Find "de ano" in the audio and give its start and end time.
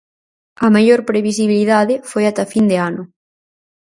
2.71-3.03